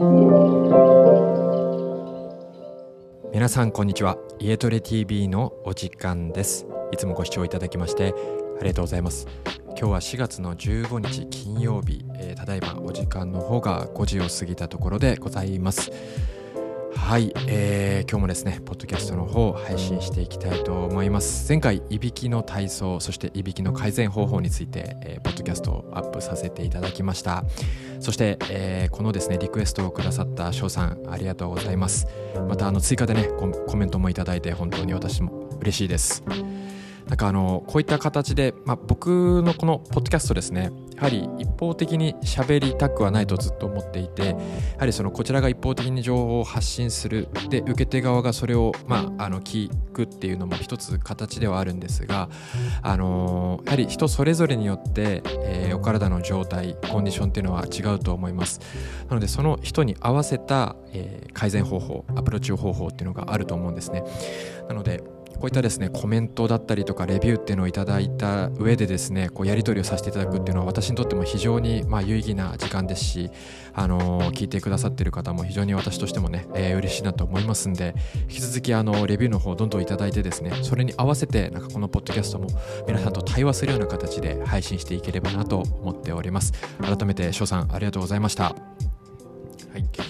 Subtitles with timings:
[0.00, 0.08] 皆
[3.50, 4.16] さんこんにちは。
[4.38, 6.66] 家トレ TV のお時間です。
[6.90, 8.14] いつもご視聴いただきまして
[8.58, 9.28] ありがとうございます。
[9.66, 15.92] 今日は4月の15日金曜日、えー、ただいまお時間の方が5時を過ぎたところでございます。
[16.94, 21.48] はい、えー、今日もですね、ポッドキャストの方を配信していきたいと思います。
[21.48, 27.44] 前回、いびきの体操、そしていびきの改善方法について、えー、ポッドキャストをアップさせていただきました。
[28.00, 32.06] そして、えー、このですね、リクエストをくださった翔さん、ありがとうございます。
[32.48, 36.24] また、あの、追加でねコメントもいただいて、本当に私も嬉しいです。
[37.10, 40.70] なんかあのこういった形で、まあ、僕のこのポッドキャストですね
[41.00, 44.36] やはり一方的に喋りたくはないとずっと思っていてや
[44.78, 47.28] はりそのこちらが一方的に情報を発信する。
[47.48, 52.28] で受け手側がそれを、まあ、あの聞くっていうのも一つ形ではあるんですが、
[52.82, 58.60] あのやはり人それぞれによって、えー、お体の状態コンディションっていうのは違うと思います。
[59.08, 64.04] なのでその人に合わせた、えー、改善方法アプローチ方法っていうのがあると思うんですね。
[64.68, 65.02] なので
[65.40, 73.30] こういったですねコメントだったりとかレビューっていうのをいただいた上でですねこうやり取りをさせていただくっていうのは私にとっても非常にまあ有意義な時間ですし、
[73.72, 82.48] あのー、聞いてくださってる方も非常に私としてもね、えー、嬉しいなと思いますんで引き続きあのレビューの方どんどんいただいてですねそれに合わせてなんかこのポッドキャストも
[82.86, 86.52] 皆さんと対話するような形で配信していければなと思っております。
[86.82, 88.44] 改めて翔さんありがとうございました。
[88.44, 88.54] は
[89.78, 90.09] い。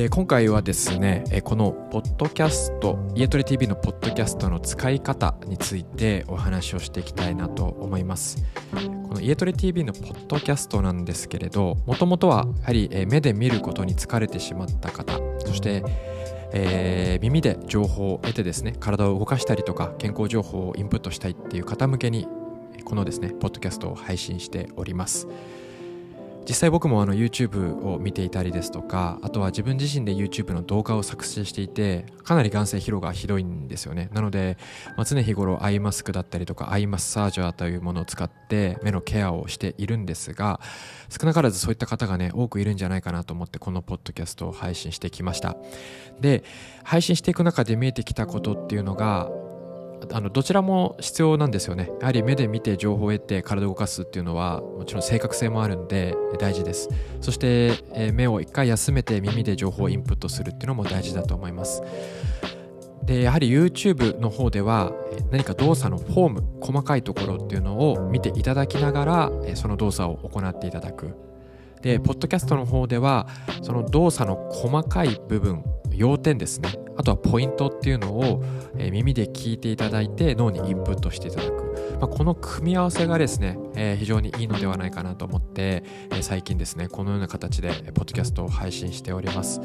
[0.00, 8.42] で今回はですねこのポッドキャスト家トレ TV のポッドキャストの使い方についてお話をしていきたいなと思います。
[8.72, 15.84] この家トレ TV のポッドキャストなんですけれどもともとはやはり目で見ることに疲れてしまった方そして
[16.52, 22.26] えー、耳で情報を得てですね体を動かしたりとか健康情報をインプットしたいっていう方向けに
[22.84, 25.28] このですねポッドキャストを配信しております。
[26.50, 34.10] 実際僕もあの YouTube を見ていたりですとかあとは自分自身で YouTube の動画を作成していてかなり眼性疲労がひどいんですよね。
[34.12, 34.58] なので、
[34.96, 40.60] まあ、常日頃アイマスクだったりとかアイマッサージャーというものを使って目のケアをしているんですが
[41.08, 45.56] 少なからずそういった方がね多くいるんじゃないかなと思ってこのポッドキャストを配信してきました。
[46.18, 46.42] で
[46.82, 49.30] 配信していく中で見えてきたことっていうのが
[50.12, 51.90] あのどちらも必要なんですよね。
[52.00, 56.88] やはり目で見て情報を得て体を動かすっていうのはもちろん正確性もあるんで大事です。
[57.20, 61.82] そして、え目を一回休めて耳で情報をインプットするっていうのも大事だと思います。
[63.04, 64.92] でやはり YouTube の方では
[65.30, 71.14] 何か動作のフォーム細かいところっていうのを見ていただきながらその動作を行っていただく。
[71.82, 73.26] でポッドキャストの方では
[73.62, 76.68] その動作の細かい部分要点ですね。
[77.00, 78.44] あとはポイントっていうのを、
[78.76, 89.62] え耳で聞いていただいて脳にインプットしていただく、まあ、この組み合わせがですね、えー、非常にいいのではないかなと思って、え、最近ですねこのような形でポッドキャストを配信しております。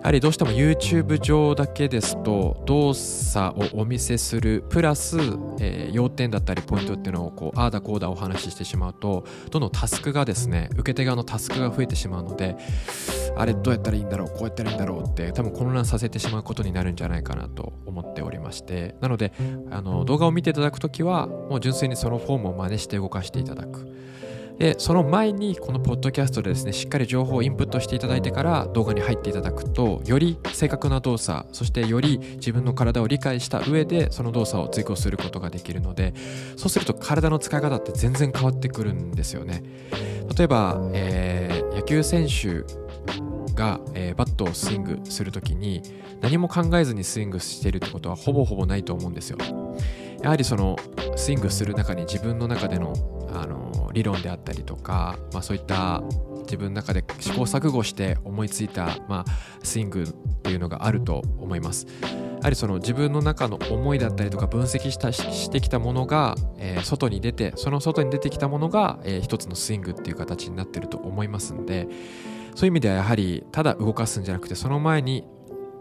[0.00, 5.18] やはりどうしても YouTube 上だけですと動作をお見せするプラス、
[5.60, 12.56] えー、要点だったりポイントっていうのをこうああだこうだお話ししてしまうとどんどんタスクがですね受け手側のタスクが増えてしまうので
[13.36, 19.34] あれどうやったらいいんだろうこうやったらいいんだろうって多分混乱させてしまうことになるんじゃないかなと思っておりましてなので
[19.70, 23.86] あの動画を見ていただくときはもう純粋にそのフォームを真似して動かしていただく。
[24.60, 36.12] でその前にこのポッドキャストでですねしっかり情報をインプットしていただいてから動画に入っていただくとより正確な動作そしてより自分の体を理解した上でその動作を追行することができるので
[36.58, 39.62] そうすると体の使い方って全然変わってくるんですよね。
[40.36, 42.62] 例えば、えー、野球選手
[43.54, 45.82] が、えー、バットをスイングする時に
[46.20, 49.38] 何も考えずにスイングしているってことはほぼほぼないと思うんですよ。
[50.22, 50.76] やはりその
[51.16, 52.92] スイングする中に自分の中での
[53.32, 53.59] あの
[53.92, 56.02] 理論であったりとか、まあ、そういった
[56.42, 60.06] 自分の中で試行錯誤して思いついた、まあ、スイングっ
[60.42, 61.86] ていうのがあると思います。
[62.40, 71.86] やはりその自分の中の思いだったりとか分析したしてきたものが、えー、外に出てその外に出てきたものが、えー、一つのスイングっていう形になってると思いますんで
[72.54, 75.26] そういう意味ではやはりただ動かすんじゃなくてその前に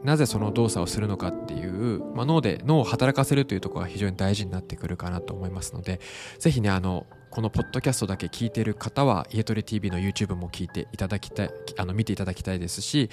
[0.04, 6.00] なぜその動作をするのかっていう、まあ、脳で脳を働かせるというところが非常に大事になってくるかなと思いますので
[6.40, 13.10] ぜひねあのこのポッドキャストだけ聞いてる方は家トレ TV の YouTube も聞いていただきたいあの見ていただきたいですし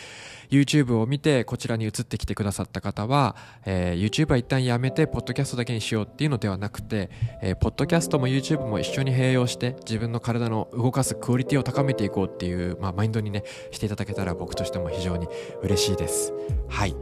[0.49, 3.37] YouTube を見てこちらに移ってきてくださった方は、
[3.67, 7.11] えー、YouTube は一旦やめてポッドキャストだけにしようっていうのではなくて、
[7.43, 15.29] えー、ポッドキャストも YouTube も一緒に併用して自分の体の動かすクオリティを高めていこうっていう、まあ、マインドにねしていただけたら僕としても非常に
[15.63, 16.33] 嬉しいです。
[16.69, 16.97] はい。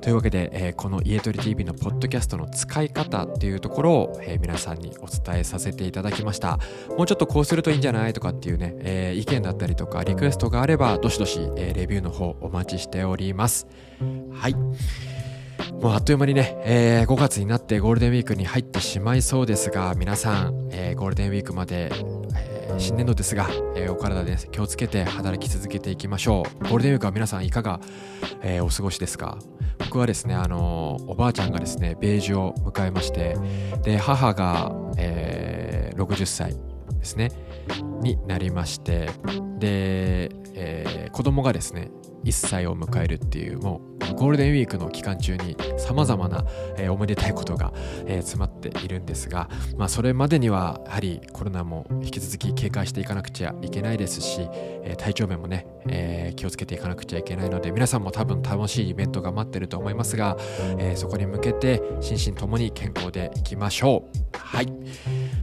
[0.00, 6.57] というわけで、えー、この家トレ TV のポッドキャストの使い方っていうところを、えー、皆さんにお伝えさせていただきました。
[6.96, 13.66] もうちょっとこうするといいんじゃないとかっていうね、えー、意見だったりとかリクエストがあればどしどし、えー、レビューの方お待ちしております。
[14.32, 14.54] はい。
[14.54, 21.92] もうあっという間にね、えー、5月になってゴールデンウィークに入ってしまいそうですが皆さん、えー、ゴールデンウィークまで、
[22.34, 26.64] え、新年度ですが、えー、お体で気をつけて働き続けていきましょう。
[26.64, 27.80] ゴールデンウィークは皆さんいかが、
[28.42, 29.38] えー、お過ごしですか？
[29.78, 33.36] 僕はですね、あのおばあちゃんがですね、米寿を迎えまして、
[33.82, 35.67] で、母が、えー、
[35.98, 36.56] 60歳
[36.98, 37.30] ですね、
[38.00, 39.10] になりまして、
[39.58, 41.90] で、えー、子供がですね、
[42.24, 43.80] 1歳を迎えるっていうも
[44.10, 46.44] うゴールデンウィークの期間中にさまざまな、
[46.76, 47.72] えー、おめでたいことが、
[48.06, 60.36] えー、詰まっているんですが、まあ、それまでにはやはりコロナも引き続き警戒していかなくちゃいけないですし、えー、体調面もね、え気をつけていかなくちゃいけないので皆さんも多分楽しいイベントが待ってると思いますが、
[60.78, 64.04] えそこに向けて心身ともに健康でいきましょ
[64.34, 64.38] う。
[64.38, 64.66] はい。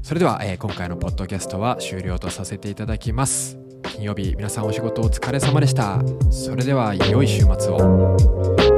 [0.05, 3.57] それでは、え今回のポッドキャストは終了とさせていただきます。
[3.81, 5.99] 金曜日皆さんお仕事お疲れ様でした。
[6.29, 8.74] それでは良い週末を。